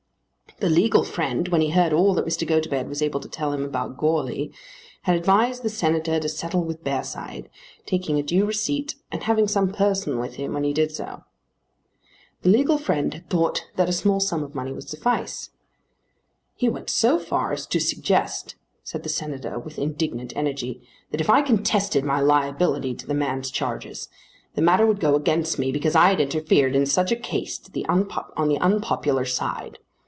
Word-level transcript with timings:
The 0.59 0.69
legal 0.69 1.03
friend, 1.03 1.47
when 1.47 1.61
he 1.61 1.71
heard 1.71 1.91
all 1.91 2.13
that 2.13 2.25
Mr. 2.25 2.45
Gotobed 2.47 2.87
was 2.87 3.01
able 3.01 3.19
to 3.21 3.27
tell 3.29 3.51
him 3.51 3.63
about 3.65 3.97
Goarly, 3.97 4.53
had 5.03 5.15
advised 5.15 5.63
the 5.63 5.69
Senator 5.71 6.19
to 6.19 6.29
settle 6.29 6.63
with 6.63 6.83
Bearside, 6.83 7.49
taking 7.87 8.19
a 8.19 8.21
due 8.21 8.45
receipt 8.45 8.93
and 9.11 9.23
having 9.23 9.47
some 9.47 9.71
person 9.71 10.19
with 10.19 10.35
him 10.35 10.53
when 10.53 10.63
he 10.63 10.71
did 10.73 10.91
so. 10.91 11.23
The 12.43 12.49
legal 12.49 12.77
friend 12.77 13.11
had 13.11 13.27
thought 13.29 13.71
that 13.75 13.89
a 13.89 13.93
small 13.93 14.19
sum 14.19 14.43
of 14.43 14.53
money 14.53 14.71
would 14.71 14.87
suffice. 14.87 15.49
"He 16.53 16.69
went 16.69 16.91
so 16.91 17.17
far 17.17 17.51
as 17.53 17.65
to 17.65 17.79
suggest," 17.79 18.53
said 18.83 19.01
the 19.01 19.09
Senator 19.09 19.57
with 19.57 19.79
indignant 19.79 20.31
energy, 20.35 20.79
"that 21.09 21.21
if 21.21 21.29
I 21.29 21.41
contested 21.41 22.03
my 22.03 22.19
liability 22.19 22.93
to 22.95 23.07
the 23.07 23.15
man's 23.15 23.49
charges, 23.49 24.09
the 24.53 24.61
matter 24.61 24.85
would 24.85 24.99
go 24.99 25.15
against 25.15 25.57
me 25.57 25.71
because 25.71 25.95
I 25.95 26.09
had 26.09 26.21
interfered 26.21 26.75
in 26.75 26.85
such 26.85 27.11
a 27.11 27.15
case 27.15 27.59
on 27.89 28.49
the 28.51 28.59
unpopular 28.67 29.25
side. 29.25 29.79